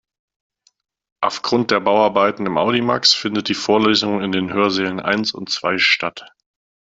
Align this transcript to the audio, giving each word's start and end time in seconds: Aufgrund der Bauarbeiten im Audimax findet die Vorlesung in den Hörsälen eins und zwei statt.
Aufgrund 1.21 1.69
der 1.69 1.79
Bauarbeiten 1.79 2.47
im 2.47 2.57
Audimax 2.57 3.13
findet 3.13 3.49
die 3.49 3.53
Vorlesung 3.53 4.19
in 4.23 4.31
den 4.31 4.51
Hörsälen 4.51 4.99
eins 4.99 5.31
und 5.31 5.51
zwei 5.51 5.77
statt. 5.77 6.25